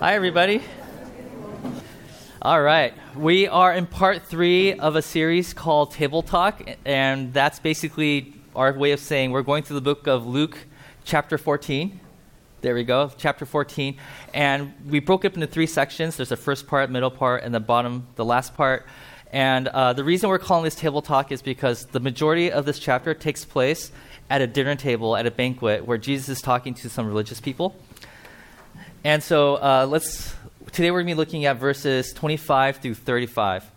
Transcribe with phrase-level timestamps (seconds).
[0.00, 0.62] Hi, everybody.
[2.40, 2.94] All right.
[3.16, 8.72] We are in part three of a series called Table Talk, and that's basically our
[8.74, 10.56] way of saying we're going through the book of Luke,
[11.04, 11.98] chapter 14.
[12.60, 13.96] There we go, chapter 14.
[14.32, 17.52] And we broke it up into three sections there's the first part, middle part, and
[17.52, 18.86] the bottom, the last part.
[19.32, 22.78] And uh, the reason we're calling this table talk is because the majority of this
[22.78, 23.90] chapter takes place
[24.30, 27.74] at a dinner table at a banquet where Jesus is talking to some religious people.
[29.04, 30.34] And so uh, let's
[30.72, 33.70] today we're going to be looking at verses 25 through 35.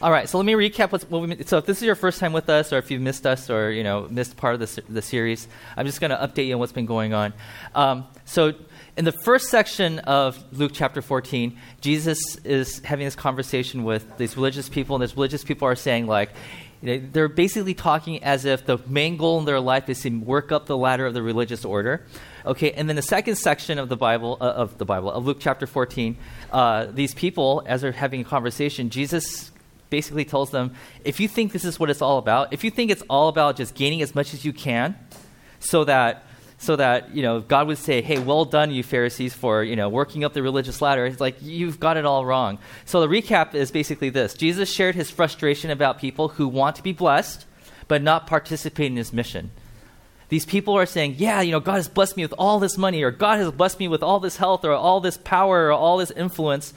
[0.00, 1.42] All right, so let me recap what's, what we.
[1.44, 3.72] So if this is your first time with us, or if you've missed us, or
[3.72, 6.60] you know missed part of the, the series, I'm just going to update you on
[6.60, 7.32] what's been going on.
[7.74, 8.52] Um, so
[8.96, 14.36] in the first section of Luke chapter 14, Jesus is having this conversation with these
[14.36, 16.30] religious people, and these religious people are saying like,
[16.80, 20.10] you know, they're basically talking as if the main goal in their life is to
[20.10, 22.04] work up the ladder of the religious order.
[22.46, 25.38] Okay, and then the second section of the Bible, uh, of the Bible, of Luke
[25.40, 26.16] chapter 14,
[26.52, 29.50] uh, these people, as they're having a conversation, Jesus
[29.90, 32.90] basically tells them, if you think this is what it's all about, if you think
[32.90, 34.96] it's all about just gaining as much as you can,
[35.60, 36.24] so that
[36.58, 39.88] so that you know God would say, "Hey, well done, you Pharisees, for you know
[39.88, 42.58] working up the religious ladder." It's like you've got it all wrong.
[42.84, 46.82] So the recap is basically this: Jesus shared his frustration about people who want to
[46.82, 47.46] be blessed
[47.88, 49.50] but not participate in his mission.
[50.28, 53.02] These people are saying, yeah, you know, God has blessed me with all this money,
[53.02, 55.96] or God has blessed me with all this health, or all this power, or all
[55.96, 56.74] this influence.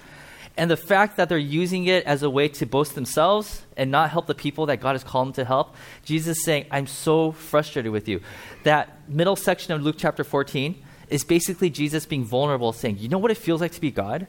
[0.61, 4.11] And the fact that they're using it as a way to boast themselves and not
[4.11, 7.31] help the people that God has called them to help, Jesus is saying, I'm so
[7.31, 8.21] frustrated with you.
[8.61, 13.17] That middle section of Luke chapter 14 is basically Jesus being vulnerable, saying, You know
[13.17, 14.27] what it feels like to be God?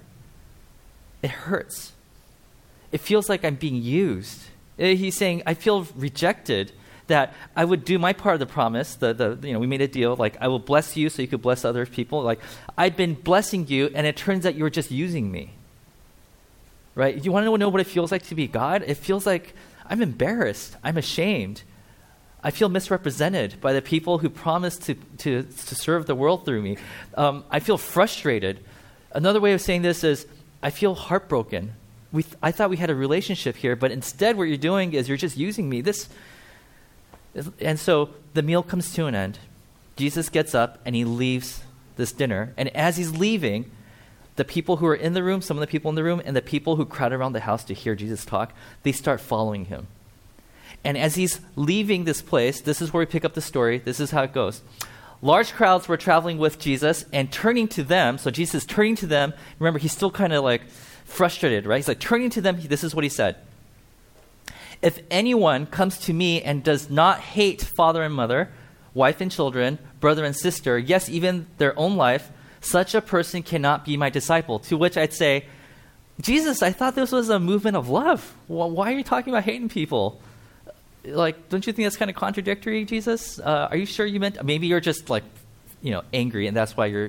[1.23, 1.93] It hurts.
[2.93, 4.41] It feels like I'm being used.
[4.81, 6.73] Uh, he's saying, I feel rejected
[7.09, 8.95] that I would do my part of the promise.
[8.95, 11.29] The, the, you know, we made a deal, like, I will bless you so you
[11.29, 12.23] could bless other people.
[12.23, 12.41] Like,
[12.79, 15.57] I've been blessing you, and it turns out you were just using me.
[16.95, 17.25] Right?
[17.25, 18.85] You want to know what it feels like to be God?
[18.87, 19.55] It feels like
[19.87, 20.77] I'm embarrassed.
[20.85, 21.63] I'm ashamed.
[22.45, 26.61] I feel misrepresented by the people who promised to, to, to serve the world through
[26.61, 26.77] me.
[27.15, 28.65] Um, I feel frustrated.
[29.13, 30.27] Another way of saying this is
[30.63, 31.75] I feel heartbroken.
[32.11, 35.09] We th- I thought we had a relationship here, but instead, what you're doing is
[35.09, 35.81] you're just using me.
[35.81, 36.09] This,
[37.61, 39.39] and so the meal comes to an end.
[39.97, 41.63] Jesus gets up and he leaves
[41.97, 42.53] this dinner.
[42.57, 43.71] And as he's leaving,
[44.37, 46.35] the people who are in the room, some of the people in the room, and
[46.35, 49.87] the people who crowd around the house to hear Jesus talk, they start following him.
[50.85, 53.79] And as he's leaving this place, this is where we pick up the story.
[53.79, 54.63] This is how it goes.
[55.21, 58.19] Large crowds were traveling with Jesus and turning to them.
[58.19, 59.33] So Jesus is turning to them.
[59.61, 60.69] Remember, he's still kind of like
[61.05, 61.77] frustrated, right?
[61.77, 62.59] He's like turning to them.
[62.61, 63.37] This is what he said
[64.83, 68.51] if anyone comes to me and does not hate father and mother,
[68.95, 73.85] wife and children, brother and sister, yes, even their own life, such a person cannot
[73.85, 74.59] be my disciple.
[74.61, 75.45] To which I'd say,
[76.21, 78.35] Jesus, I thought this was a movement of love.
[78.47, 80.21] Why are you talking about hating people?
[81.05, 83.39] Like, don't you think that's kind of contradictory, Jesus?
[83.39, 84.43] Uh, are you sure you meant?
[84.45, 85.25] Maybe you're just like,
[85.83, 87.07] you know, angry, and that's why you're.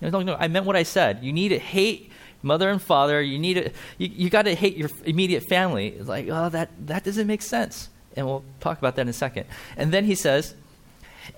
[0.00, 1.22] You know, no, no, I meant what I said.
[1.22, 2.10] You need to hate
[2.42, 3.20] mother and father.
[3.20, 5.88] You need to, you, you got to hate your immediate family.
[5.88, 7.90] It's like, oh, that, that doesn't make sense.
[8.16, 9.46] And we'll talk about that in a second.
[9.76, 10.54] And then he says,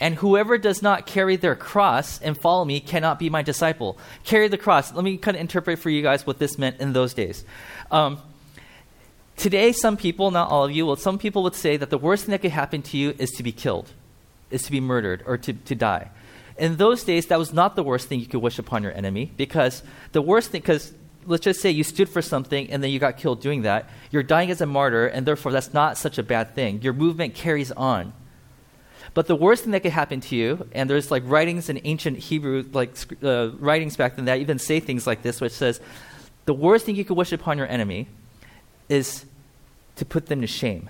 [0.00, 3.98] and whoever does not carry their cross and follow me cannot be my disciple.
[4.24, 4.92] Carry the cross.
[4.92, 7.44] Let me kind of interpret for you guys what this meant in those days.
[7.90, 8.18] Um,
[9.36, 12.24] today, some people, not all of you, well, some people would say that the worst
[12.24, 13.92] thing that could happen to you is to be killed,
[14.50, 16.10] is to be murdered, or to, to die.
[16.58, 19.32] In those days, that was not the worst thing you could wish upon your enemy
[19.36, 19.82] because
[20.12, 20.92] the worst thing, because
[21.26, 23.88] let's just say you stood for something and then you got killed doing that.
[24.10, 26.82] You're dying as a martyr, and therefore that's not such a bad thing.
[26.82, 28.12] Your movement carries on.
[29.14, 32.18] But the worst thing that could happen to you, and there's like writings in ancient
[32.18, 35.80] Hebrew, like uh, writings back then that even say things like this, which says,
[36.46, 38.08] the worst thing you could wish upon your enemy
[38.88, 39.26] is
[39.96, 40.88] to put them to shame.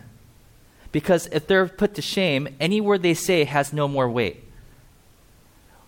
[0.93, 4.45] Because if they're put to shame, any word they say has no more weight.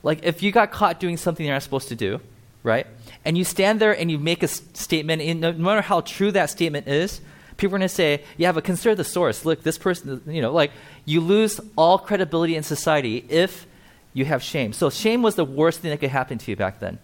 [0.03, 2.21] Like if you got caught doing something you're not supposed to do,
[2.63, 2.87] right?
[3.25, 6.51] And you stand there and you make a statement, and no matter how true that
[6.51, 7.21] statement is,
[7.57, 9.45] people are going to say, yeah, but consider the source.
[9.45, 10.73] Look, this person, you know, like
[11.05, 13.67] you lose all credibility in society if
[14.13, 14.73] you have shame.
[14.73, 16.99] So shame was the worst thing that could happen to you back then.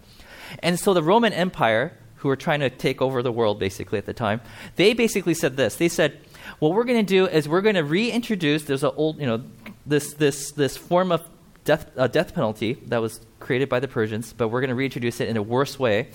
[0.59, 4.05] And so the Roman Empire, who were trying to take over the world basically at
[4.05, 4.41] the time,
[4.75, 5.75] they basically said this.
[5.75, 6.19] They said,
[6.59, 9.43] what we're going to do is we're going to reintroduce, there's an old, you know,
[9.85, 11.21] this, this, this form of
[11.63, 15.19] death, a death penalty that was created by the Persians, but we're going to reintroduce
[15.19, 16.09] it in a worse way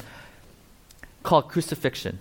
[1.22, 2.18] called crucifixion.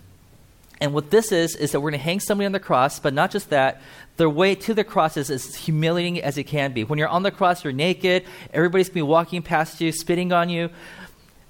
[0.81, 3.13] And what this is, is that we're going to hang somebody on the cross, but
[3.13, 3.81] not just that.
[4.17, 6.83] The way to the cross is as humiliating as it can be.
[6.83, 10.33] When you're on the cross, you're naked, everybody's going to be walking past you, spitting
[10.33, 10.69] on you.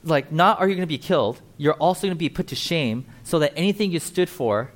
[0.06, 2.56] like, not are you going to be killed, you're also going to be put to
[2.56, 4.72] shame so that anything you stood for,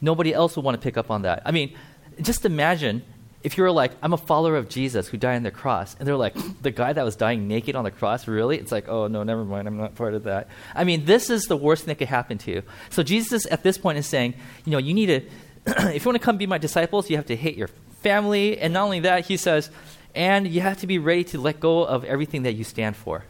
[0.00, 1.42] nobody else will want to pick up on that.
[1.44, 1.74] I mean,
[2.20, 3.04] just imagine
[3.42, 6.08] if you were like, I'm a follower of Jesus who died on the cross, and
[6.08, 8.58] they're like, the guy that was dying naked on the cross, really?
[8.58, 10.48] It's like, oh, no, never mind, I'm not part of that.
[10.74, 12.62] I mean, this is the worst thing that could happen to you.
[12.90, 15.20] So Jesus at this point is saying, you know, you need to,
[15.94, 17.68] if you want to come be my disciples, you have to hate your
[18.00, 18.58] family.
[18.58, 19.70] And not only that, he says,
[20.14, 23.24] and you have to be ready to let go of everything that you stand for.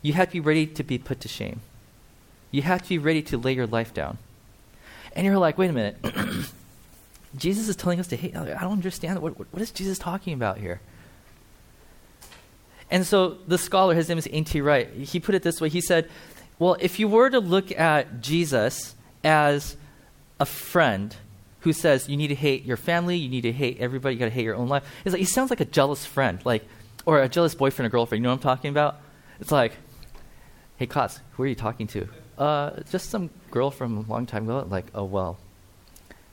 [0.00, 1.60] You have to be ready to be put to shame.
[2.50, 4.16] You have to be ready to lay your life down.
[5.14, 5.98] And you're like, wait a minute.
[7.36, 8.36] Jesus is telling us to hate.
[8.36, 9.20] I don't understand.
[9.20, 10.80] What, what is Jesus talking about here?
[12.90, 14.60] And so the scholar, his name is N.T.
[14.60, 15.68] Wright, he put it this way.
[15.68, 16.08] He said,
[16.58, 18.94] well, if you were to look at Jesus
[19.24, 19.76] as
[20.38, 21.16] a friend
[21.60, 24.26] who says you need to hate your family, you need to hate everybody, you got
[24.26, 26.64] to hate your own life, it's like, he sounds like a jealous friend, like,
[27.06, 28.22] or a jealous boyfriend or girlfriend.
[28.22, 29.00] You know what I'm talking about?
[29.40, 29.72] It's like,
[30.76, 32.08] hey, Kaz, who are you talking to?
[32.38, 34.66] Uh, just some girl from a long time ago.
[34.68, 35.38] Like, oh, well,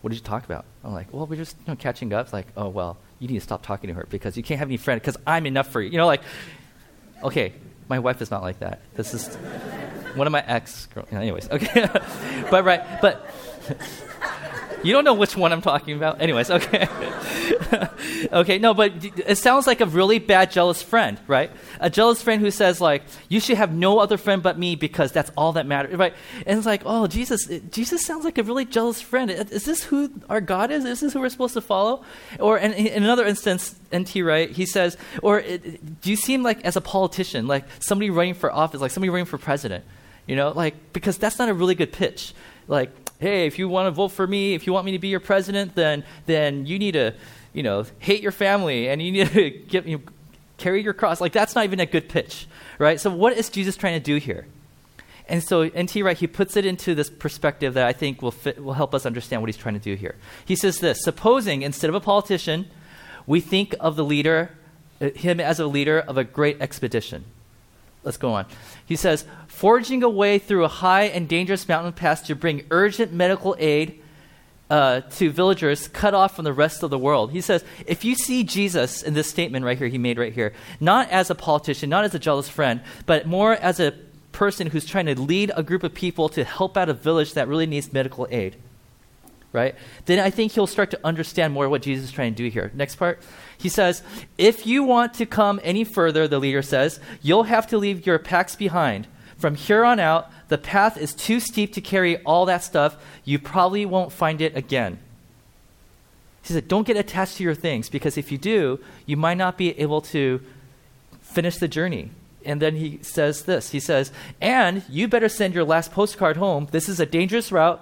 [0.02, 0.66] what did you talk about?
[0.84, 2.26] I'm like, well, we're just you know, catching up.
[2.26, 4.68] It's like, oh, well, you need to stop talking to her because you can't have
[4.68, 5.92] any friends because I'm enough for you.
[5.92, 6.22] You know, like,
[7.24, 7.54] okay,
[7.88, 8.82] my wife is not like that.
[8.96, 9.36] This is
[10.16, 10.88] one of my ex.
[10.88, 11.88] Girl, anyways, okay,
[12.50, 13.26] but right, but
[14.84, 16.22] you don't know which one I'm talking about.
[16.22, 16.88] Anyways, okay.
[18.32, 18.94] okay, no, but
[19.26, 21.52] it sounds like a really bad jealous friend, right?
[21.80, 25.12] A jealous friend who says like, "You should have no other friend but me because
[25.12, 26.14] that's all that matters," right?
[26.46, 29.30] And it's like, "Oh, Jesus, Jesus sounds like a really jealous friend.
[29.32, 30.86] Is this who our God is?
[30.86, 32.04] Is this who we're supposed to follow?"
[32.40, 36.76] Or in, in another instance, NT Wright, he says, "Or do you seem like as
[36.76, 39.86] a politician, like somebody running for office, like somebody running for president?"
[40.28, 42.34] You know, like because that's not a really good pitch.
[42.68, 42.92] Like
[43.22, 45.22] hey, if you want to vote for me, if you want me to be your
[45.22, 47.14] president, then then you need to,
[47.54, 50.04] you know, hate your family and you need to get you know,
[50.58, 51.22] carry your cross.
[51.22, 52.48] Like that's not even a good pitch,
[52.78, 53.00] right?
[53.00, 54.46] So what is Jesus trying to do here?
[55.30, 56.04] And so N.T.
[56.04, 59.06] Wright, he puts it into this perspective that I think will, fit, will help us
[59.06, 60.16] understand what he's trying to do here.
[60.44, 62.68] He says this Supposing, instead of a politician,
[63.26, 64.52] we think of the leader,
[65.00, 67.24] uh, him as a leader of a great expedition.
[68.04, 68.46] Let's go on.
[68.86, 73.14] He says, forging a way through a high and dangerous mountain pass to bring urgent
[73.14, 74.02] medical aid
[74.72, 77.32] uh, to villagers cut off from the rest of the world.
[77.32, 80.54] He says, if you see Jesus in this statement right here, he made right here,
[80.80, 83.94] not as a politician, not as a jealous friend, but more as a
[84.32, 87.50] person who's trying to lead a group of people to help out a village that
[87.50, 88.56] really needs medical aid,
[89.54, 89.76] right?
[90.06, 92.72] Then I think he'll start to understand more what Jesus is trying to do here.
[92.74, 93.22] Next part.
[93.58, 94.02] He says,
[94.38, 98.20] If you want to come any further, the leader says, you'll have to leave your
[98.20, 99.08] packs behind.
[99.38, 102.96] From here on out, the path is too steep to carry all that stuff.
[103.24, 105.00] You probably won't find it again.
[106.44, 109.58] He said, Don't get attached to your things because if you do, you might not
[109.58, 110.42] be able to
[111.22, 112.12] finish the journey.
[112.44, 116.68] And then he says this He says, And you better send your last postcard home.
[116.72, 117.82] This is a dangerous route,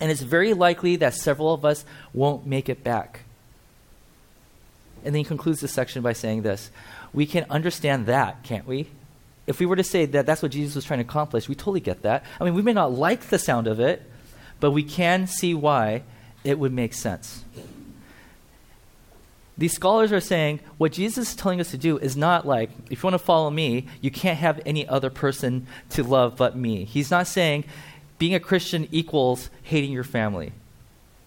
[0.00, 3.20] and it's very likely that several of us won't make it back.
[5.04, 6.70] And then he concludes this section by saying this
[7.12, 8.88] We can understand that, can't we?
[9.46, 11.80] If we were to say that that's what Jesus was trying to accomplish, we totally
[11.80, 12.24] get that.
[12.40, 14.02] I mean, we may not like the sound of it,
[14.60, 16.02] but we can see why
[16.44, 17.44] it would make sense.
[19.56, 23.02] These scholars are saying what Jesus is telling us to do is not like, if
[23.02, 26.84] you want to follow me, you can't have any other person to love but me.
[26.84, 27.64] He's not saying
[28.18, 30.52] being a Christian equals hating your family.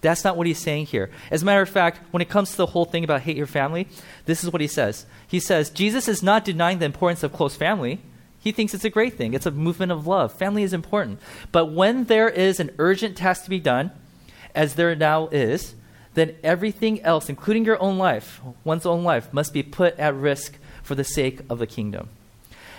[0.02, 1.12] That's not what he's saying here.
[1.30, 3.48] As a matter of fact, when it comes to the whole thing about hate your
[3.48, 3.88] family,
[4.26, 5.06] this is what he says.
[5.28, 8.00] He says, Jesus is not denying the importance of close family.
[8.40, 9.36] He thinks it's a great thing.
[9.36, 10.34] It's a movement of love.
[10.34, 11.20] Family is important.
[11.52, 13.92] But when there is an urgent task to be done,
[14.56, 15.76] as there now is,
[16.16, 20.58] then everything else, including your own life, one's own life, must be put at risk
[20.82, 22.10] for the sake of the kingdom.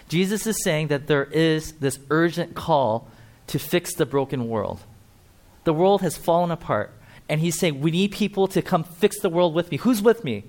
[0.09, 3.09] Jesus is saying that there is this urgent call
[3.49, 4.81] to fix the broken world.
[5.65, 6.93] The world has fallen apart.
[7.29, 9.79] And he's saying, We need people to come fix the world with me.
[9.79, 10.45] Who's with me?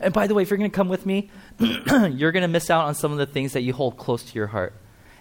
[0.00, 1.30] And by the way, if you're going to come with me,
[1.60, 4.34] you're going to miss out on some of the things that you hold close to
[4.34, 4.72] your heart.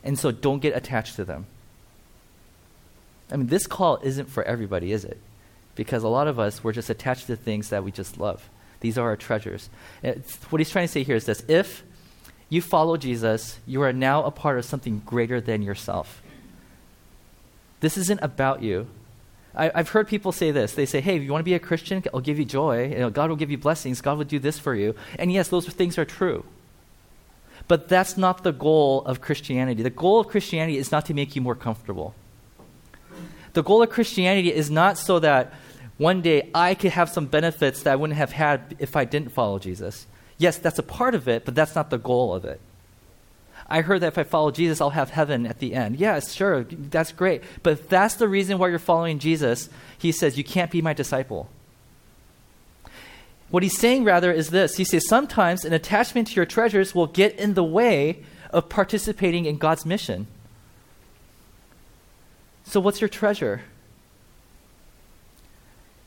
[0.04, 1.46] And so don't get attached to them.
[3.32, 5.20] I mean, this call isn't for everybody, is it?
[5.76, 8.50] Because a lot of us, we're just attached to things that we just love.
[8.82, 9.70] These are our treasures.
[10.50, 11.84] What he's trying to say here is this if
[12.50, 16.22] you follow Jesus, you are now a part of something greater than yourself.
[17.82, 18.88] This isn't about you.
[19.54, 20.74] I, have heard people say this.
[20.74, 22.88] They say, hey, if you want to be a Christian, I'll give you joy.
[22.88, 24.00] You know, God will give you blessings.
[24.00, 24.96] God will do this for you.
[25.20, 26.46] And yes, those things are true.
[27.68, 29.84] But that's not the goal of Christianity.
[29.84, 32.16] The goal of Christianity is not to make you more comfortable.
[33.54, 35.54] The goal of Christianity is not so that
[35.98, 39.30] one day I could have some benefits that I wouldn't have had if I didn't
[39.30, 40.08] follow Jesus.
[40.38, 42.62] Yes, that's a part of it, but that's not the goal of it.
[43.72, 45.98] I heard that if I follow Jesus, I'll have heaven at the end.
[45.98, 47.42] Yes, sure, that's great.
[47.64, 50.94] But if that's the reason why you're following Jesus, he says, you can't be my
[50.94, 51.50] disciple.
[53.50, 57.08] What he's saying, rather, is this He says, sometimes an attachment to your treasures will
[57.08, 60.28] get in the way of participating in God's mission.
[62.64, 63.64] So, what's your treasure?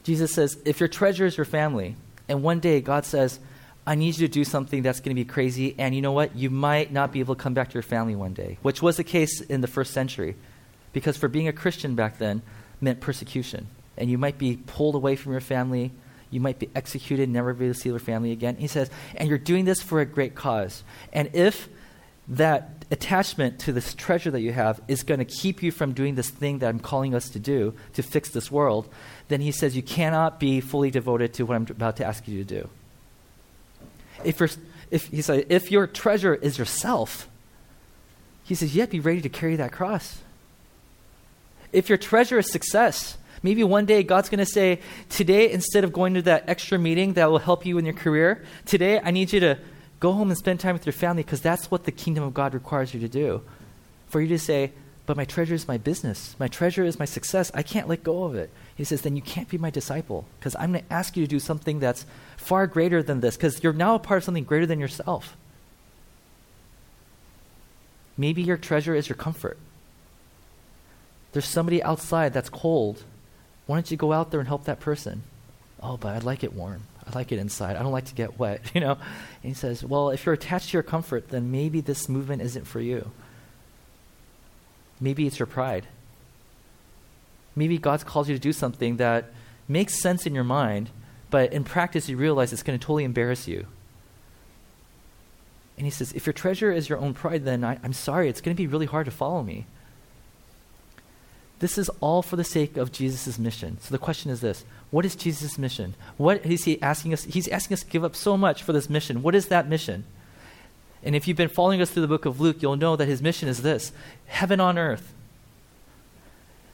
[0.05, 1.97] Jesus says, if your treasure is your family,
[2.29, 3.39] and one day God says,
[3.87, 6.35] I need you to do something that's going to be crazy, and you know what?
[6.35, 8.97] You might not be able to come back to your family one day, which was
[8.97, 10.37] the case in the first century.
[10.93, 12.41] Because for being a Christian back then
[12.81, 13.67] meant persecution.
[13.97, 15.93] And you might be pulled away from your family,
[16.31, 18.57] you might be executed, never be able to see your family again.
[18.57, 20.83] He says, and you're doing this for a great cause.
[21.13, 21.69] And if
[22.27, 26.15] that attachment to this treasure that you have is going to keep you from doing
[26.15, 28.89] this thing that I'm calling us to do to fix this world,
[29.29, 32.43] then he says you cannot be fully devoted to what I'm about to ask you
[32.43, 32.69] to do.
[34.23, 34.51] If, you're,
[34.91, 37.29] if, he said, if your treasure is yourself,
[38.45, 40.19] he says, you have to be ready to carry that cross.
[41.73, 45.93] If your treasure is success, maybe one day God's going to say, today, instead of
[45.93, 49.33] going to that extra meeting that will help you in your career, today I need
[49.33, 49.59] you to
[49.99, 52.55] go home and spend time with your family because that's what the kingdom of God
[52.55, 53.43] requires you to do.
[54.09, 54.73] For you to say,
[55.07, 56.35] but my treasure is my business.
[56.39, 57.51] My treasure is my success.
[57.55, 58.51] I can't let go of it.
[58.75, 61.31] He says, then you can't be my disciple because I'm going to ask you to
[61.31, 62.07] do something that's
[62.39, 65.37] far greater than this because you're now a part of something greater than yourself.
[68.17, 69.59] Maybe your treasure is your comfort.
[71.33, 73.03] There's somebody outside that's cold.
[73.67, 75.25] Why don't you go out there and help that person?
[75.83, 76.83] Oh, but I'd like it warm.
[77.07, 77.77] I like it inside.
[77.77, 78.93] I don't like to get wet, you know?
[78.93, 79.01] And
[79.43, 82.81] he says, Well, if you're attached to your comfort, then maybe this movement isn't for
[82.81, 83.11] you.
[85.01, 85.87] Maybe it's your pride.
[87.57, 89.27] Maybe God's called you to do something that
[89.69, 90.91] makes sense in your mind,
[91.31, 93.67] but in practice you realize it's going to totally embarrass you.
[95.77, 98.41] And he says, If your treasure is your own pride, then I, I'm sorry, it's
[98.41, 99.67] going to be really hard to follow me.
[101.61, 103.79] This is all for the sake of Jesus' mission.
[103.81, 105.95] So the question is this What is Jesus' mission?
[106.17, 107.25] What is he asking us?
[107.25, 109.23] He's asking us to give up so much for this mission.
[109.23, 110.05] What is that mission?
[111.05, 113.21] And if you've been following us through the book of Luke, you'll know that his
[113.21, 113.93] mission is this
[114.27, 115.13] heaven on earth.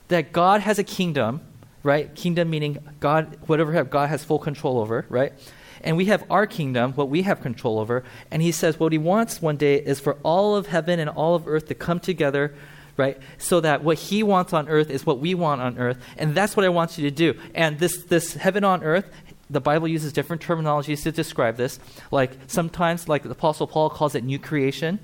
[0.08, 1.40] That God has a kingdom,
[1.82, 2.14] right?
[2.14, 5.32] Kingdom meaning God, whatever God has full control over, right?
[5.82, 8.04] And we have our kingdom, what we have control over.
[8.30, 11.34] And he says what he wants one day is for all of heaven and all
[11.34, 12.54] of earth to come together
[12.96, 13.18] right?
[13.38, 15.98] So that what he wants on earth is what we want on earth.
[16.18, 17.40] And that's what I want you to do.
[17.54, 19.10] And this, this heaven on earth,
[19.50, 21.80] the Bible uses different terminologies to describe this.
[22.10, 25.00] Like sometimes, like the Apostle Paul calls it new creation.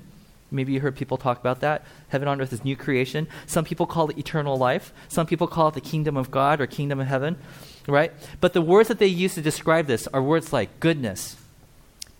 [0.49, 1.83] Maybe you heard people talk about that.
[2.07, 3.27] Heaven on earth is new creation.
[3.45, 4.93] Some people call it eternal life.
[5.09, 7.37] Some people call it the kingdom of God or kingdom of heaven,
[7.85, 8.13] right?
[8.39, 11.35] But the words that they use to describe this are words like goodness,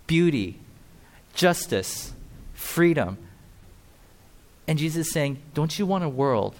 [0.05, 0.59] beauty,
[1.33, 2.11] justice,
[2.53, 3.17] freedom.
[4.67, 6.55] And Jesus is saying, Don't you want a world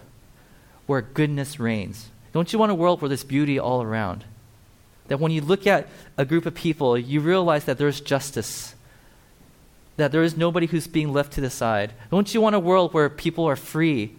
[0.86, 2.10] where goodness reigns?
[2.32, 4.24] Don't you want a world where there's beauty all around?
[5.08, 5.88] That when you look at
[6.18, 8.76] a group of people, you realize that there's justice,
[9.96, 11.94] that there is nobody who's being left to the side.
[12.12, 14.14] Don't you want a world where people are free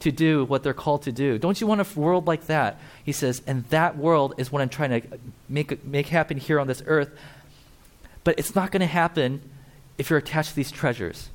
[0.00, 1.38] to do what they're called to do?
[1.38, 2.80] Don't you want a world like that?
[3.04, 5.18] He says, and that world is what I'm trying to
[5.48, 7.10] make, make happen here on this earth.
[8.24, 9.48] But it's not going to happen
[9.98, 11.28] if you're attached to these treasures.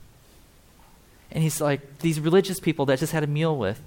[1.31, 3.81] And he's like, these religious people that I just had a meal with,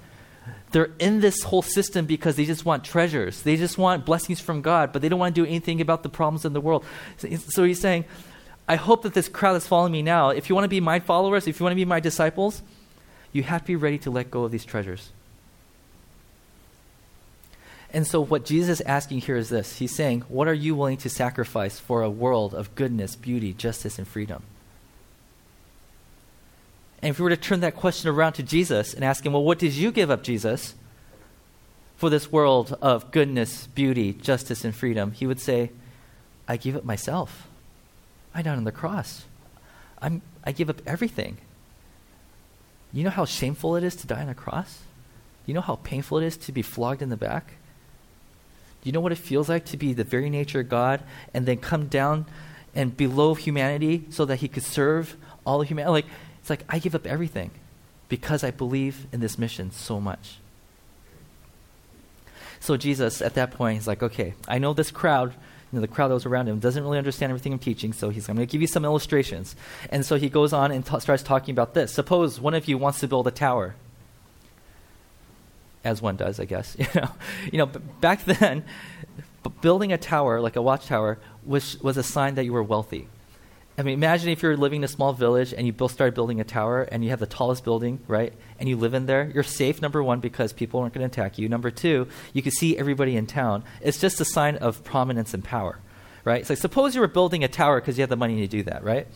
[0.72, 3.42] they're in this whole system because they just want treasures.
[3.42, 6.08] They just want blessings from God, but they don't want to do anything about the
[6.08, 6.84] problems in the world.
[7.16, 8.04] So he's saying,
[8.68, 11.00] I hope that this crowd that's following me now, if you want to be my
[11.00, 12.62] followers, if you want to be my disciples,
[13.32, 15.10] you have to be ready to let go of these treasures.
[17.92, 20.98] And so, what Jesus is asking here is this He's saying, What are you willing
[20.98, 24.44] to sacrifice for a world of goodness, beauty, justice, and freedom?
[27.02, 29.44] And if we were to turn that question around to Jesus and ask him, well,
[29.44, 30.74] what did you give up, Jesus,
[31.96, 35.12] for this world of goodness, beauty, justice, and freedom?
[35.12, 35.70] He would say,
[36.46, 37.48] I give up myself.
[38.34, 39.24] I died on the cross.
[40.02, 41.38] I'm, I give up everything.
[42.92, 44.80] You know how shameful it is to die on a cross?
[45.46, 47.54] You know how painful it is to be flogged in the back?
[48.82, 51.02] Do you know what it feels like to be the very nature of God
[51.34, 52.26] and then come down
[52.74, 55.92] and below humanity so that he could serve all of humanity?
[55.92, 56.06] Like,
[56.40, 57.50] it's like, I give up everything
[58.08, 60.38] because I believe in this mission so much.
[62.58, 65.88] So Jesus, at that point, he's like, okay, I know this crowd, you know, the
[65.88, 68.46] crowd that was around him doesn't really understand everything I'm teaching, so he's, I'm going
[68.46, 69.56] to give you some illustrations.
[69.88, 71.92] And so he goes on and t- starts talking about this.
[71.92, 73.76] Suppose one of you wants to build a tower,
[75.84, 76.76] as one does, I guess.
[76.94, 77.10] You know,
[77.52, 78.64] you know back then,
[79.62, 83.08] building a tower, like a watchtower, was, was a sign that you were wealthy.
[83.80, 86.38] I mean, imagine if you're living in a small village and you both started building
[86.38, 88.34] a tower and you have the tallest building, right?
[88.58, 89.30] And you live in there.
[89.32, 91.48] You're safe, number one, because people aren't going to attack you.
[91.48, 93.64] Number two, you can see everybody in town.
[93.80, 95.78] It's just a sign of prominence and power,
[96.24, 96.46] right?
[96.46, 98.84] So suppose you were building a tower because you have the money to do that,
[98.84, 99.06] right?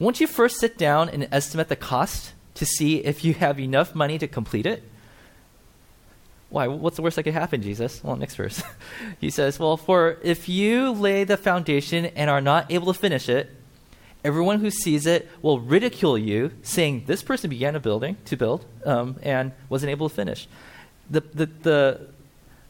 [0.00, 3.94] Won't you first sit down and estimate the cost to see if you have enough
[3.94, 4.82] money to complete it?
[6.48, 6.66] Why?
[6.66, 8.02] What's the worst that could happen, Jesus?
[8.02, 8.64] Well, next verse.
[9.20, 13.28] he says, Well, for if you lay the foundation and are not able to finish
[13.28, 13.61] it,
[14.24, 18.64] everyone who sees it will ridicule you, saying, This person began a building to build
[18.84, 20.48] um, and wasn't able to finish.
[21.10, 22.00] The, the, the,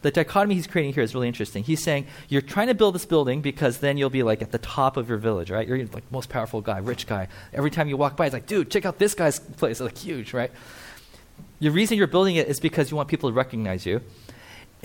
[0.01, 1.63] the dichotomy he's creating here is really interesting.
[1.63, 4.57] He's saying, You're trying to build this building because then you'll be like at the
[4.57, 5.67] top of your village, right?
[5.67, 7.27] You're like most powerful guy, rich guy.
[7.53, 9.73] Every time you walk by, it's like, Dude, check out this guy's place.
[9.73, 10.51] It's like huge, right?
[11.59, 14.01] The reason you're building it is because you want people to recognize you.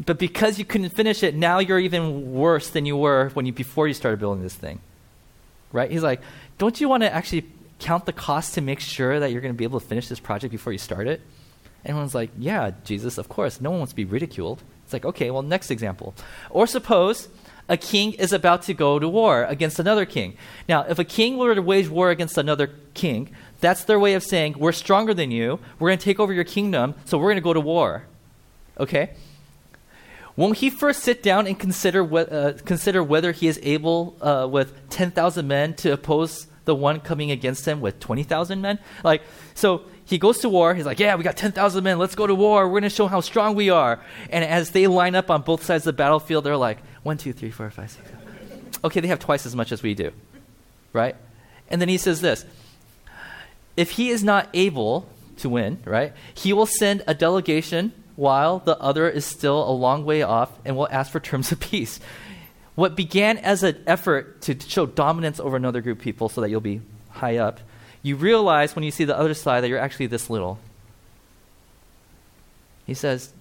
[0.07, 3.53] But because you couldn't finish it, now you're even worse than you were when you
[3.53, 4.81] before you started building this thing.
[5.73, 5.91] Right?
[5.91, 6.21] He's like,
[6.57, 7.47] don't you want to actually
[7.79, 10.21] count the cost to make sure that you're going to be able to finish this
[10.21, 11.21] project before you start it?
[11.85, 13.61] Everyone's like, yeah, Jesus, of course.
[13.61, 14.63] No one wants to be ridiculed.
[14.85, 16.15] It's like, okay, well, next example.
[16.51, 17.29] Or suppose
[17.69, 20.37] a king is about to go to war against another king.
[20.69, 24.25] Now, if a king were to wage war against another king, that's their way of
[24.25, 25.61] saying, we're stronger than you.
[25.79, 28.05] We're going to take over your kingdom, so we're going to go to war.
[28.81, 29.11] Okay?
[30.38, 34.88] Won't he first sit down and consider, uh, consider whether he is able, uh, with
[34.88, 38.78] 10,000 men, to oppose the one coming against him with 20,000 men?
[39.02, 39.23] Like,
[39.57, 40.76] so he goes to war.
[40.76, 41.99] He's like, yeah, we got 10,000 men.
[41.99, 42.68] Let's go to war.
[42.68, 43.99] We're going to show how strong we are.
[44.30, 47.33] And as they line up on both sides of the battlefield, they're like, one, two,
[47.33, 48.09] three, four, five, six.
[48.85, 50.12] Okay, they have twice as much as we do.
[50.92, 51.16] Right?
[51.68, 52.45] And then he says this
[53.76, 58.77] if he is not able to win, right, he will send a delegation while the
[58.81, 62.01] other is still a long way off and will ask for terms of peace.
[62.75, 66.51] What began as an effort to show dominance over another group of people so that
[66.51, 67.61] you'll be high up,
[68.03, 70.59] you realize when you see the other side that you're actually this little.
[72.87, 73.33] He says,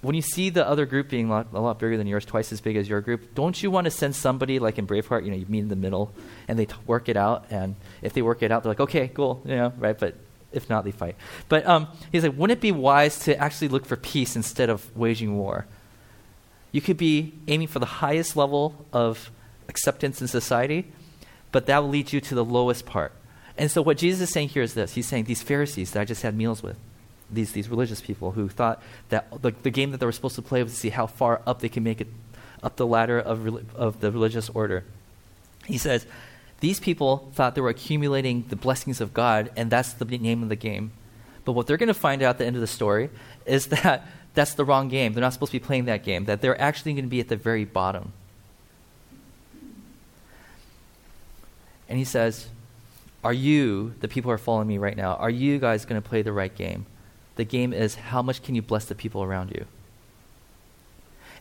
[0.00, 2.52] when you see the other group being a lot, a lot, bigger than yours, twice
[2.52, 5.24] as big as your group, don't you want to send somebody like in Braveheart?
[5.24, 6.12] You know, you meet in the middle,
[6.46, 7.46] and they t- work it out.
[7.50, 9.98] And if they work it out, they're like, okay, cool, you know, right?
[9.98, 10.14] But
[10.52, 11.16] if not, they fight.
[11.48, 14.94] But um, he's like, wouldn't it be wise to actually look for peace instead of
[14.96, 15.66] waging war?
[16.70, 19.30] You could be aiming for the highest level of
[19.68, 20.90] acceptance in society,
[21.50, 23.12] but that will lead you to the lowest part.
[23.58, 26.04] And so, what Jesus is saying here is this He's saying these Pharisees that I
[26.04, 26.76] just had meals with,
[27.30, 30.42] these, these religious people who thought that the, the game that they were supposed to
[30.42, 32.08] play was to see how far up they can make it
[32.62, 34.84] up the ladder of, of the religious order.
[35.66, 36.06] He says,
[36.62, 40.48] these people thought they were accumulating the blessings of God, and that's the name of
[40.48, 40.92] the game.
[41.44, 43.10] But what they're going to find out at the end of the story
[43.44, 45.12] is that that's the wrong game.
[45.12, 47.26] They're not supposed to be playing that game, that they're actually going to be at
[47.26, 48.12] the very bottom.
[51.88, 52.46] And he says,
[53.24, 56.08] Are you, the people who are following me right now, are you guys going to
[56.08, 56.86] play the right game?
[57.34, 59.64] The game is how much can you bless the people around you?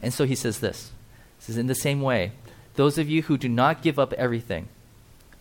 [0.02, 0.90] And so he says this.
[1.38, 2.32] He says, in the same way,
[2.74, 4.68] those of you who do not give up everything,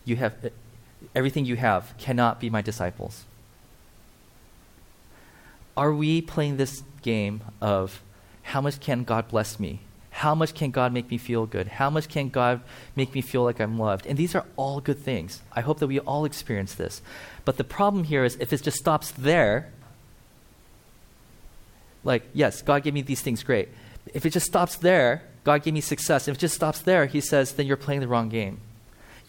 [0.04, 0.50] you have
[1.14, 3.24] everything you have cannot be my disciples.
[5.76, 8.02] Are we playing this game of
[8.42, 9.80] how much can God bless me?
[10.10, 11.68] How much can God make me feel good?
[11.68, 12.60] How much can God
[12.96, 14.06] make me feel like I'm loved?
[14.06, 15.40] And these are all good things.
[15.52, 17.00] I hope that we all experience this.
[17.44, 19.72] But the problem here is if it just stops there,
[22.02, 23.68] like, yes, God gave me these things, great.
[24.12, 26.28] If it just stops there, God gave me success.
[26.28, 28.60] If it just stops there, he says, then you're playing the wrong game.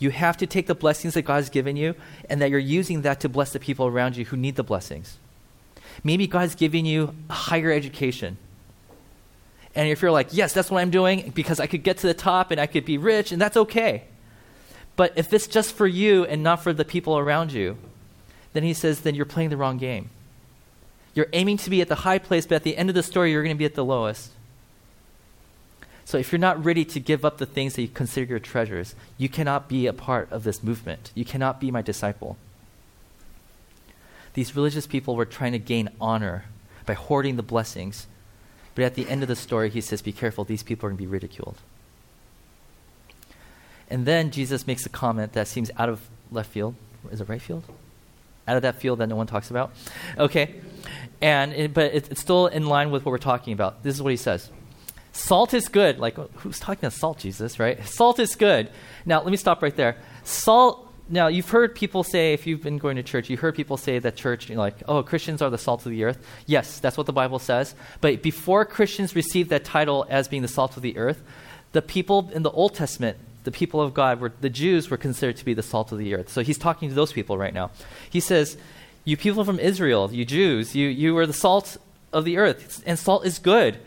[0.01, 1.93] You have to take the blessings that God has given you
[2.27, 5.19] and that you're using that to bless the people around you who need the blessings.
[6.03, 8.37] Maybe God's giving you a higher education.
[9.75, 12.15] And if you're like, yes, that's what I'm doing because I could get to the
[12.15, 14.05] top and I could be rich, and that's okay.
[14.95, 17.77] But if it's just for you and not for the people around you,
[18.53, 20.09] then he says, then you're playing the wrong game.
[21.13, 23.31] You're aiming to be at the high place, but at the end of the story,
[23.31, 24.31] you're going to be at the lowest.
[26.05, 28.95] So if you're not ready to give up the things that you consider your treasures,
[29.17, 31.11] you cannot be a part of this movement.
[31.15, 32.37] You cannot be my disciple.
[34.33, 36.45] These religious people were trying to gain honor
[36.85, 38.07] by hoarding the blessings.
[38.75, 40.97] But at the end of the story, he says, Be careful, these people are going
[40.97, 41.57] to be ridiculed.
[43.89, 46.75] And then Jesus makes a comment that seems out of left field.
[47.11, 47.63] Is it right field?
[48.47, 49.71] Out of that field that no one talks about.
[50.17, 50.55] Okay.
[51.21, 53.83] And it, but it, it's still in line with what we're talking about.
[53.83, 54.49] This is what he says.
[55.13, 55.99] Salt is good.
[55.99, 57.85] Like, who's talking about salt, Jesus, right?
[57.85, 58.69] Salt is good.
[59.05, 59.97] Now, let me stop right there.
[60.23, 63.75] Salt, now, you've heard people say, if you've been going to church, you've heard people
[63.75, 66.25] say that church, you like, oh, Christians are the salt of the earth.
[66.45, 67.75] Yes, that's what the Bible says.
[67.99, 71.21] But before Christians received that title as being the salt of the earth,
[71.73, 75.37] the people in the Old Testament the people of God, were, the Jews were considered
[75.37, 76.29] to be the salt of the earth.
[76.29, 77.71] So he's talking to those people right now.
[78.09, 78.57] He says,
[79.03, 81.77] You people from Israel, you Jews, you, you are the salt
[82.13, 83.79] of the earth, and salt is good.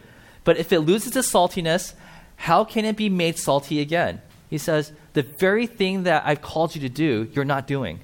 [0.45, 1.95] But if it loses its saltiness,
[2.37, 4.21] how can it be made salty again?
[4.51, 8.01] He says, The very thing that I've called you to do, you're not doing.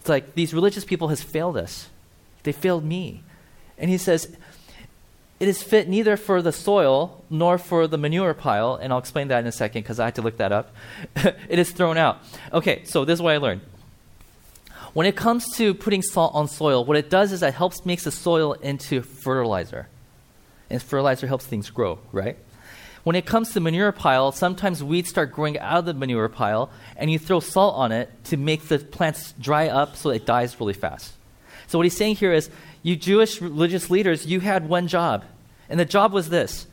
[0.00, 1.88] It's like these religious people has failed us.
[2.42, 3.22] They failed me.
[3.78, 4.36] And he says,
[5.40, 9.28] it is fit neither for the soil nor for the manure pile, and I'll explain
[9.28, 10.74] that in a second because I had to look that up.
[11.16, 12.18] it is thrown out.
[12.52, 13.60] Okay, so this is what I learned.
[14.92, 18.04] When it comes to putting salt on soil, what it does is it helps makes
[18.04, 19.88] the soil into fertilizer.
[20.74, 22.36] And fertilizer helps things grow, right?
[23.04, 26.70] When it comes to manure pile, sometimes weeds start growing out of the manure pile,
[26.96, 30.58] and you throw salt on it to make the plants dry up so it dies
[30.58, 31.12] really fast.
[31.66, 32.50] So what he's saying here is
[32.82, 35.24] you Jewish religious leaders, you had one job.
[35.68, 36.66] And the job was this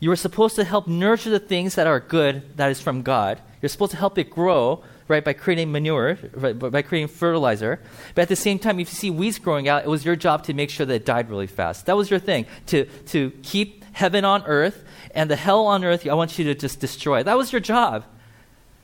[0.00, 3.40] you were supposed to help nurture the things that are good, that is from God.
[3.60, 7.80] You're supposed to help it grow, right, by creating manure, right, by creating fertilizer.
[8.14, 10.44] But at the same time, if you see weeds growing out, it was your job
[10.44, 11.86] to make sure that it died really fast.
[11.86, 14.84] That was your thing, to, to keep heaven on earth
[15.16, 17.22] and the hell on earth, I want you to just destroy.
[17.22, 18.04] That was your job.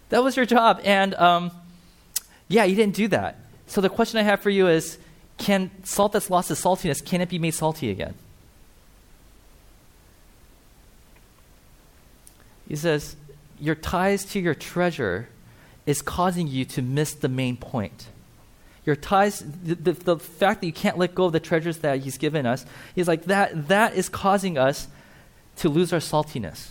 [0.08, 0.80] That was your job.
[0.82, 1.50] And um,
[2.48, 3.38] yeah, you didn't do that.
[3.66, 4.96] So the question I have for you is
[5.36, 8.14] can salt that's lost its saltiness, can it be made salty again?
[12.66, 13.16] He says,
[13.60, 15.28] Your ties to your treasure
[15.86, 18.08] is causing you to miss the main point.
[18.84, 22.00] Your ties, the, the, the, fact that you can't let go of the treasures that
[22.00, 24.88] He's given us, He's like, that, that is causing us
[25.56, 26.70] to lose our saltiness.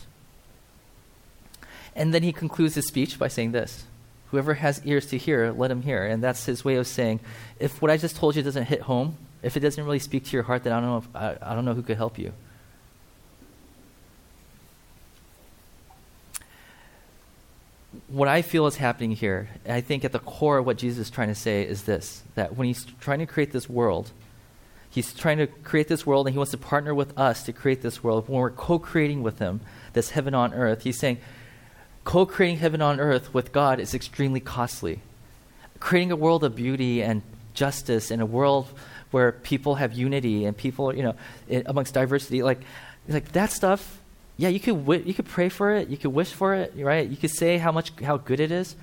[1.96, 3.86] And then He concludes His speech by saying this
[4.32, 6.06] Whoever has ears to hear, let him hear.
[6.06, 7.20] And that's his way of saying,
[7.60, 10.32] if what I just told you doesn't hit home, if it doesn't really speak to
[10.32, 12.32] your heart, then I don't know, if, I, I don't know who could help you.
[18.12, 21.10] What I feel is happening here, I think at the core of what Jesus is
[21.10, 24.12] trying to say is this that when he's trying to create this world,
[24.90, 27.82] he's trying to create this world and he wants to partner with us to create
[27.82, 28.28] this world.
[28.28, 29.62] When we're co creating with him,
[29.94, 31.20] this heaven on earth, he's saying,
[32.04, 35.02] Co creating heaven on earth with God is extremely costly.
[35.80, 37.22] Creating a world of beauty and
[37.54, 38.68] justice and a world
[39.12, 41.16] where people have unity and people, you know,
[41.66, 42.62] amongst diversity, like,
[43.08, 44.01] like that stuff,
[44.42, 47.08] yeah, you could, w- you could pray for it, you could wish for it, right?
[47.08, 48.76] You could say how much, how good it is.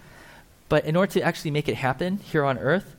[0.69, 2.95] But in order to actually make it happen here on earth,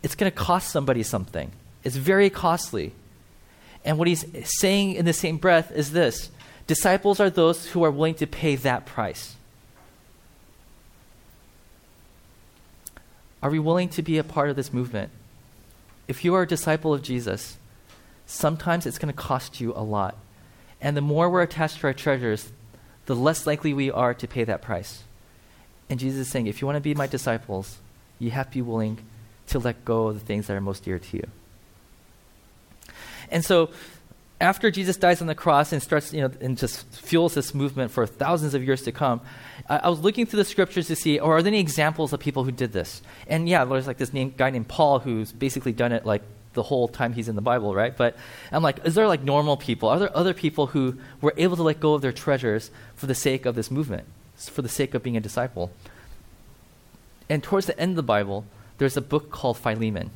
[0.00, 1.50] it's going to cost somebody something.
[1.82, 2.92] It's very costly.
[3.84, 4.24] And what he's
[4.60, 6.30] saying in the same breath is this
[6.68, 9.34] disciples are those who are willing to pay that price.
[13.42, 15.10] Are we willing to be a part of this movement?
[16.06, 17.58] If you are a disciple of Jesus,
[18.24, 20.14] sometimes it's going to cost you a lot.
[20.84, 22.52] And the more we're attached to our treasures,
[23.06, 25.02] the less likely we are to pay that price.
[25.88, 27.78] And Jesus is saying, if you want to be my disciples,
[28.18, 28.98] you have to be willing
[29.48, 31.26] to let go of the things that are most dear to you.
[33.30, 33.70] And so
[34.42, 37.90] after Jesus dies on the cross and starts, you know, and just fuels this movement
[37.90, 39.22] for thousands of years to come,
[39.70, 42.20] I, I was looking through the scriptures to see, or are there any examples of
[42.20, 43.00] people who did this?
[43.26, 46.22] And yeah, there's like this name, guy named Paul who's basically done it like
[46.54, 47.96] the whole time he's in the Bible, right?
[47.96, 48.16] But
[48.50, 49.88] I'm like, is there like normal people?
[49.88, 53.14] Are there other people who were able to let go of their treasures for the
[53.14, 55.70] sake of this movement, for the sake of being a disciple?
[57.28, 58.44] And towards the end of the Bible,
[58.78, 60.10] there's a book called Philemon.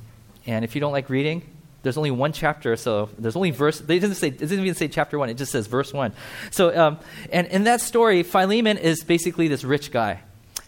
[0.46, 1.42] And if you don't like reading,
[1.82, 3.78] there's only one chapter, so there's only verse.
[3.78, 4.28] They doesn't say.
[4.28, 5.30] It doesn't even say chapter one.
[5.30, 6.12] It just says verse one.
[6.50, 6.98] So, um,
[7.30, 10.20] and in that story, Philemon is basically this rich guy.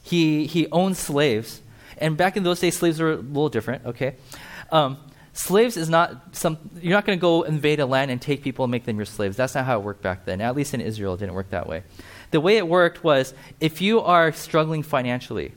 [0.03, 1.61] He he owns slaves,
[1.99, 3.87] and back in those days, slaves were a little different.
[3.87, 4.15] Okay,
[4.71, 4.99] um,
[5.41, 6.59] slaves is not some.
[6.81, 9.07] You're not going to go invade a land and take people and make them your
[9.07, 9.37] slaves.
[9.37, 10.41] That's not how it worked back then.
[10.41, 11.83] At least in Israel, it didn't work that way.
[12.31, 15.53] The way it worked was if you are struggling financially,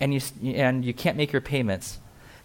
[0.00, 0.20] and you
[0.54, 1.98] and you can't make your payments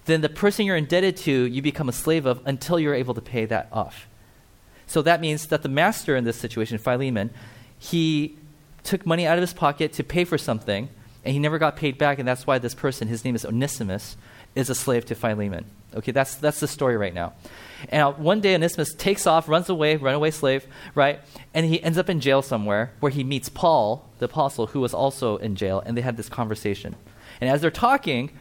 [0.07, 3.21] then the person you're indebted to, you become a slave of until you're able to
[3.21, 4.07] pay that off.
[4.87, 7.29] So that means that the master in this situation, Philemon,
[7.77, 8.37] he
[8.83, 10.87] took money out of his pocket to pay for something,
[11.25, 14.15] and he never got paid back, and that's why this person, his name is Onesimus,
[14.55, 15.65] is a slave to Philemon.
[15.97, 17.33] Okay, that's, that's the story right now.
[17.89, 21.19] And one day Onesimus takes off, runs away, runaway slave, right?
[21.53, 24.93] And he ends up in jail somewhere where he meets Paul, the apostle, who was
[24.93, 26.95] also in jail, and they had this conversation.
[27.41, 28.31] And as they're talking,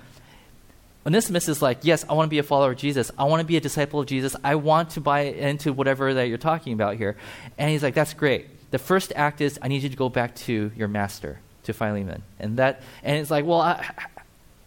[1.06, 3.10] Onesimus is like, Yes, I want to be a follower of Jesus.
[3.16, 4.34] I want to be a disciple of Jesus.
[4.42, 7.16] I want to buy into whatever that you're talking about here.
[7.56, 8.70] And he's like, That's great.
[8.72, 12.22] The first act is, I need you to go back to your master, to Philemon.
[12.40, 13.88] And that, and it's like, Well, I,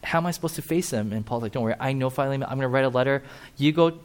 [0.04, 1.12] how am I supposed to face him?
[1.12, 2.44] And Paul's like, Don't worry, I know Philemon.
[2.44, 3.24] I'm going to write a letter.
[3.58, 4.00] You go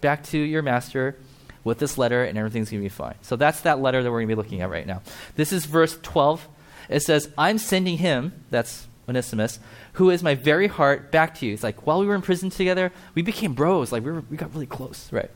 [0.00, 1.16] back to your master
[1.64, 3.16] with this letter, and everything's going to be fine.
[3.22, 5.02] So that's that letter that we're going to be looking at right now.
[5.34, 6.46] This is verse 12.
[6.88, 9.58] It says, I'm sending him, that's Onesimus,
[9.94, 11.52] who is my very heart, back to you.
[11.52, 13.90] It's like, while we were in prison together, we became bros.
[13.90, 15.30] Like, we, were, we got really close, right?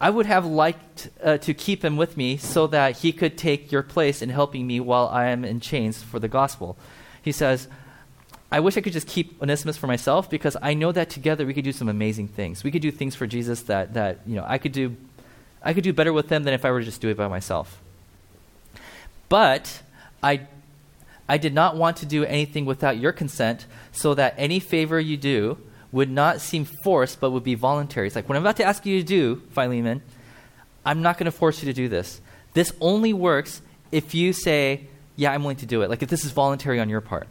[0.00, 3.72] I would have liked uh, to keep him with me so that he could take
[3.72, 6.78] your place in helping me while I am in chains for the gospel.
[7.20, 7.66] He says,
[8.50, 11.52] I wish I could just keep Onesimus for myself because I know that together we
[11.52, 12.64] could do some amazing things.
[12.64, 14.96] We could do things for Jesus that, that you know, I could do
[15.62, 17.28] I could do better with them than if I were to just do it by
[17.28, 17.80] myself.
[19.28, 19.82] But
[20.22, 20.46] I
[21.28, 25.18] I did not want to do anything without your consent so that any favor you
[25.18, 25.58] do
[25.92, 28.06] would not seem forced but would be voluntary.
[28.06, 30.00] It's like, what I'm about to ask you to do, Philemon,
[30.86, 32.22] I'm not going to force you to do this.
[32.54, 33.60] This only works
[33.92, 35.90] if you say, yeah, I'm willing to do it.
[35.90, 37.26] Like if this is voluntary on your part.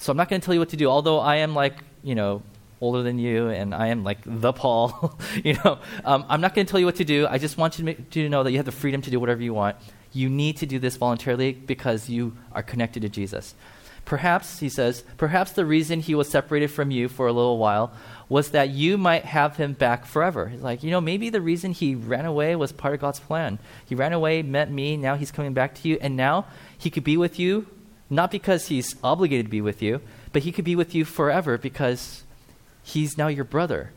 [0.00, 2.14] So I'm not going to tell you what to do, although I am like, you
[2.14, 2.42] know,
[2.80, 6.66] older than you and I am like the Paul, you know, um, I'm not going
[6.66, 7.26] to tell you what to do.
[7.28, 9.20] I just want you to, make, to know that you have the freedom to do
[9.20, 9.76] whatever you want.
[10.14, 13.54] You need to do this voluntarily because you are connected to Jesus.
[14.06, 17.92] Perhaps, he says, perhaps the reason he was separated from you for a little while
[18.30, 20.48] was that you might have him back forever.
[20.48, 23.58] He's like, you know, maybe the reason he ran away was part of God's plan.
[23.84, 26.46] He ran away, met me, now he's coming back to you, and now
[26.78, 27.66] he could be with you,
[28.10, 30.00] not because he's obligated to be with you,
[30.32, 32.24] but he could be with you forever because
[32.82, 33.92] he's now your brother.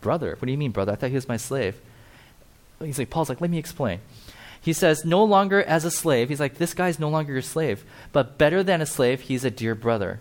[0.00, 0.30] Brother?
[0.38, 0.92] What do you mean, brother?
[0.92, 1.80] I thought he was my slave.
[2.80, 4.00] He's like, Paul's like, let me explain.
[4.60, 6.28] He says, no longer as a slave.
[6.28, 7.84] He's like, this guy's no longer your slave.
[8.12, 10.20] But better than a slave, he's a dear brother.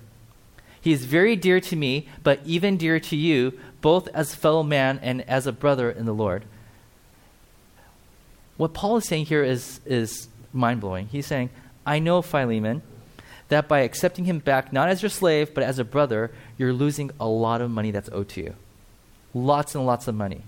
[0.80, 4.62] He is very dear to me, but even dearer to you, both as a fellow
[4.62, 6.46] man and as a brother in the Lord.
[8.58, 11.08] What Paul is saying here is, is mind blowing.
[11.08, 11.50] He's saying,
[11.86, 12.84] I know, Philemon,
[13.50, 17.12] that by accepting him back, not as your slave, but as a brother, you're losing
[17.20, 18.56] a lot of money that's owed to you.
[19.34, 20.42] Lots and lots of money.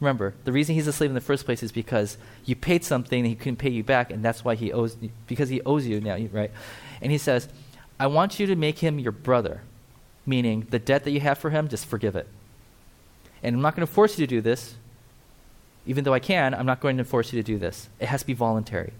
[0.00, 3.20] Remember, the reason he's a slave in the first place is because you paid something
[3.20, 6.00] and he couldn't pay you back, and that's why he owes because he owes you
[6.00, 6.50] now, right?
[7.00, 7.48] And he says,
[8.00, 9.60] I want you to make him your brother,
[10.26, 12.26] meaning the debt that you have for him, just forgive it.
[13.42, 14.74] And I'm not going to force you to do this.
[15.86, 17.88] Even though I can, I'm not going to force you to do this.
[18.00, 18.92] It has to be voluntary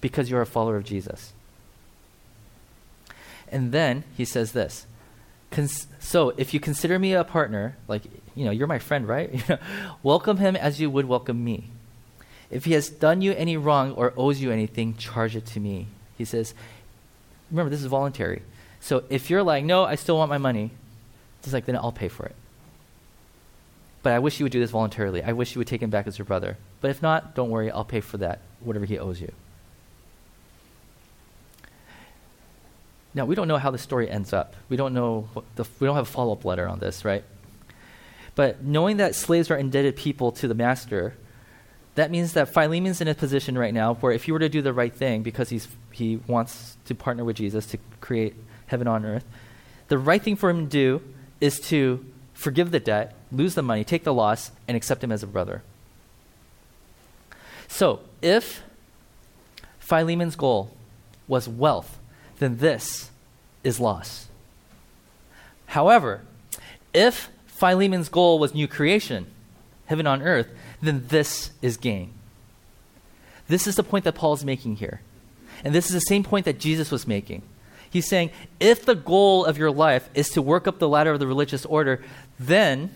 [0.00, 1.32] because you're a follower of Jesus.
[3.52, 4.86] And then he says this
[5.50, 8.02] Cons- so if you consider me a partner, like,
[8.34, 9.42] you know, you're my friend, right?
[10.02, 11.70] welcome him as you would welcome me.
[12.50, 15.86] If he has done you any wrong or owes you anything, charge it to me.
[16.16, 16.54] He says,
[17.50, 18.42] remember, this is voluntary.
[18.80, 20.70] So if you're like, no, I still want my money,
[21.42, 22.36] it's like, then I'll pay for it.
[24.02, 25.22] But I wish you would do this voluntarily.
[25.22, 26.56] I wish you would take him back as your brother.
[26.80, 29.32] But if not, don't worry, I'll pay for that, whatever he owes you.
[33.18, 34.54] Now, we don't know how the story ends up.
[34.68, 37.24] We don't know, the, we don't have a follow up letter on this, right?
[38.36, 41.16] But knowing that slaves are indebted people to the master,
[41.96, 44.62] that means that Philemon's in a position right now where if he were to do
[44.62, 48.36] the right thing because he's, he wants to partner with Jesus to create
[48.68, 49.24] heaven on earth,
[49.88, 51.02] the right thing for him to do
[51.40, 55.24] is to forgive the debt, lose the money, take the loss, and accept him as
[55.24, 55.64] a brother.
[57.66, 58.62] So, if
[59.80, 60.70] Philemon's goal
[61.26, 61.97] was wealth,
[62.38, 63.10] then this
[63.64, 64.28] is loss.
[65.66, 66.22] However,
[66.94, 69.26] if Philemon's goal was new creation,
[69.86, 70.48] heaven on earth,
[70.80, 72.12] then this is gain.
[73.48, 75.00] This is the point that Paul is making here.
[75.64, 77.42] And this is the same point that Jesus was making.
[77.90, 81.20] He's saying, if the goal of your life is to work up the ladder of
[81.20, 82.04] the religious order,
[82.38, 82.90] then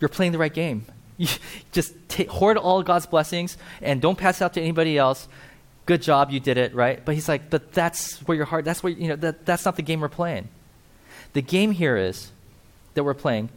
[0.00, 0.84] you're playing the right game.
[1.20, 1.28] You
[1.70, 1.92] just
[2.30, 5.28] hoard all God's blessings and don't pass it out to anybody else
[5.90, 7.04] good job, you did it, right?
[7.04, 9.74] But he's like, but that's where your heart, that's where, you know, that, that's not
[9.74, 10.46] the game we're playing.
[11.32, 12.30] The game here is,
[12.94, 13.48] that we're playing,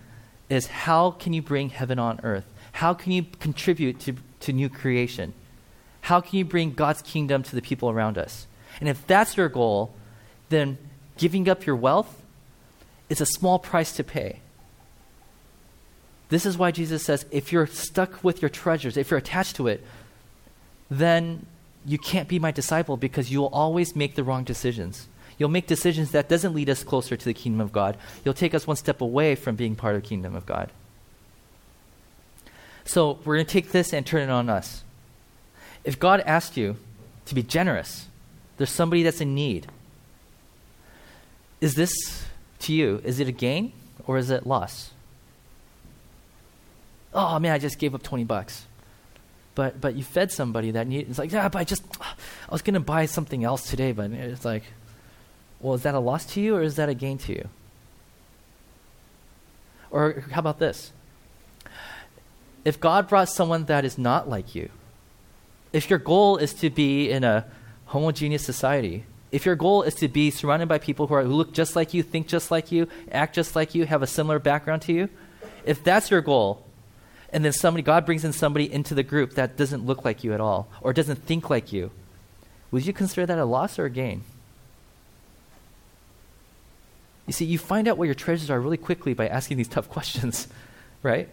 [0.50, 2.46] is how can you bring heaven on earth?
[2.72, 5.36] How can you contribute to, to new creation?
[6.02, 8.48] How can you bring God's kingdom to the people around us?
[8.80, 9.94] And if that's your goal,
[10.50, 10.80] then
[11.18, 12.20] giving up your wealth
[13.10, 14.40] is a small price to pay.
[16.30, 19.68] This is why Jesus says if you're stuck with your treasures, if you're attached to
[19.68, 19.86] it,
[20.90, 21.46] then
[21.86, 25.08] you can't be my disciple because you will always make the wrong decisions.
[25.38, 27.98] You'll make decisions that doesn't lead us closer to the kingdom of God.
[28.24, 30.72] You'll take us one step away from being part of the kingdom of God.
[32.86, 34.84] So we're going to take this and turn it on us.
[35.84, 36.78] If God asked you
[37.26, 38.08] to be generous,
[38.58, 39.68] there's somebody that's in need.
[41.60, 42.26] Is this
[42.60, 43.02] to you?
[43.04, 43.74] Is it a gain
[44.06, 44.92] or is it loss?
[47.14, 48.66] Oh man, I just gave up 20 bucks
[49.56, 51.10] but but you fed somebody that need.
[51.10, 54.12] It's like yeah, but I just I was going to buy something else today, but
[54.12, 54.64] it's like,
[55.60, 57.50] well, is that a loss to you or is that a gain to you?
[59.92, 60.92] Or how about this?
[62.66, 64.70] If God brought someone that is not like you,
[65.72, 67.46] if your goal is to be in a
[67.86, 71.54] homogeneous society, If your goal is to be surrounded by people who, are, who look
[71.54, 74.84] just like you, think just like you, act just like you, have a similar background
[74.84, 75.10] to you,
[75.66, 76.63] if that's your goal,
[77.34, 80.34] and then somebody, God brings in somebody into the group that doesn't look like you
[80.34, 81.90] at all or doesn't think like you,
[82.70, 84.24] would you consider that a loss or a gain?
[87.26, 89.90] You see, you find out what your treasures are really quickly by asking these tough
[89.90, 90.48] questions,
[91.02, 91.28] right?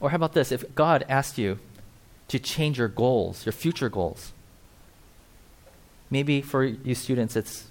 [0.00, 0.52] Or how about this?
[0.52, 1.58] If God asked you
[2.28, 4.32] to change your goals, your future goals,
[6.08, 7.68] maybe for you students, it's,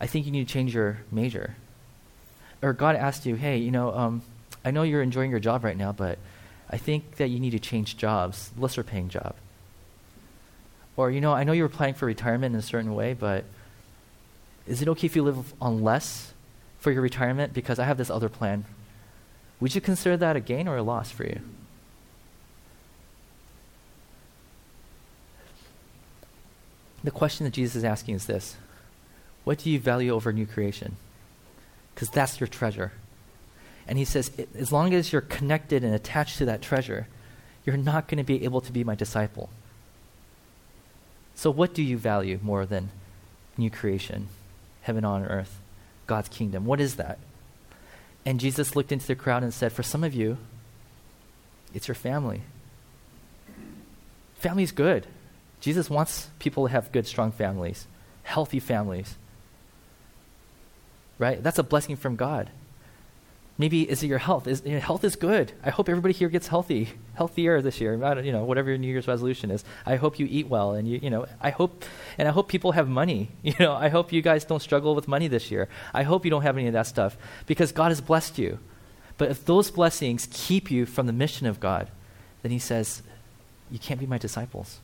[0.00, 1.56] I think you need to change your major.
[2.60, 4.22] Or God asked you, hey, you know, um,
[4.64, 6.18] I know you're enjoying your job right now, but
[6.70, 9.34] I think that you need to change jobs, lesser paying job.
[10.96, 13.44] Or, you know, I know you were planning for retirement in a certain way, but
[14.66, 16.32] is it okay if you live on less
[16.78, 18.64] for your retirement because I have this other plan?
[19.60, 21.40] Would you consider that a gain or a loss for you?
[27.04, 28.56] The question that Jesus is asking is this
[29.44, 30.96] What do you value over new creation?
[31.94, 32.92] Because that's your treasure.
[33.86, 37.08] And he says, as long as you're connected and attached to that treasure,
[37.64, 39.50] you're not going to be able to be my disciple.
[41.34, 42.90] So, what do you value more than
[43.56, 44.28] new creation,
[44.82, 45.60] heaven on earth,
[46.06, 46.64] God's kingdom?
[46.64, 47.18] What is that?
[48.24, 50.38] And Jesus looked into the crowd and said, For some of you,
[51.74, 52.42] it's your family.
[54.36, 55.06] Family's good.
[55.60, 57.86] Jesus wants people to have good, strong families,
[58.24, 59.16] healthy families.
[61.18, 61.42] Right?
[61.42, 62.50] That's a blessing from God.
[63.62, 64.48] Maybe is it your health?
[64.48, 65.52] Is, you know, health is good.
[65.62, 67.92] I hope everybody here gets healthy, healthier this year.
[68.20, 69.64] you know, whatever your New Year's resolution is.
[69.86, 71.84] I hope you eat well, and you, you know, I hope,
[72.18, 73.28] and I hope people have money.
[73.44, 75.68] You know, I hope you guys don't struggle with money this year.
[75.94, 78.58] I hope you don't have any of that stuff because God has blessed you.
[79.16, 81.86] But if those blessings keep you from the mission of God,
[82.42, 83.04] then He says,
[83.70, 84.80] you can't be my disciples.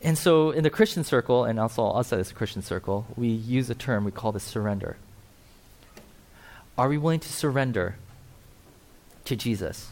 [0.00, 3.74] And so, in the Christian circle, and also outside this Christian circle, we use a
[3.74, 4.96] term we call this surrender.
[6.80, 7.96] Are we willing to surrender
[9.26, 9.90] to Jesus?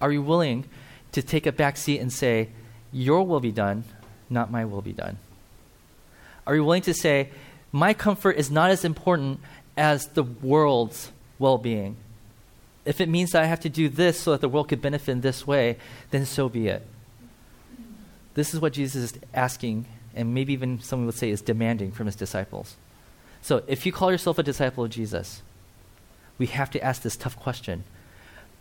[0.00, 0.66] Are we willing
[1.10, 2.50] to take a back seat and say,
[2.92, 3.82] Your will be done,
[4.30, 5.18] not my will be done?
[6.46, 7.30] Are we willing to say,
[7.72, 9.40] My comfort is not as important
[9.76, 11.96] as the world's well being?
[12.84, 15.10] If it means that I have to do this so that the world could benefit
[15.10, 15.78] in this way,
[16.12, 16.86] then so be it.
[18.34, 22.06] This is what Jesus is asking, and maybe even someone would say is demanding from
[22.06, 22.76] his disciples.
[23.42, 25.42] So if you call yourself a disciple of Jesus,
[26.38, 27.84] we have to ask this tough question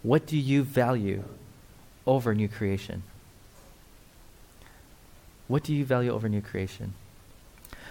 [0.01, 1.23] What do you value
[2.05, 3.03] over new creation?
[5.47, 6.93] What do you value over new creation?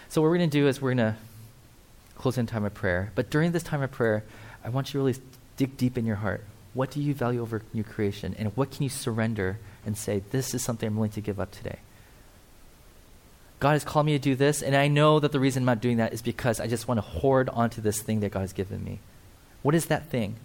[0.09, 1.17] So, what we're going to do is we're going to
[2.17, 3.11] close in time of prayer.
[3.15, 4.25] But during this time of prayer,
[4.65, 5.19] I want you to really
[5.57, 6.45] dig deep in your heart.
[6.75, 8.35] What do you value over new creation?
[8.39, 11.51] And what can you surrender and say, this is something I'm willing to give up
[11.51, 11.79] today?
[13.61, 15.81] God has called me to do this, and I know that the reason I'm not
[15.81, 18.53] doing that is because I just want to hoard onto this thing that God has
[18.53, 18.99] given me.
[19.63, 20.37] What is that thing?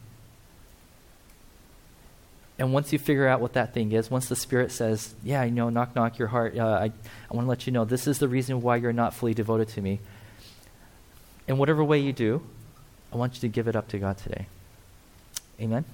[2.60, 5.50] And once you figure out what that thing is, once the Spirit says, Yeah, I
[5.50, 8.20] know, knock, knock your heart, uh, I, I want to let you know this is
[8.20, 10.00] the reason why you're not fully devoted to me.
[11.48, 12.42] In whatever way you do,
[13.14, 14.48] I want you to give it up to God today.
[15.62, 15.86] Amen?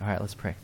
[0.00, 0.56] All right, let's pray.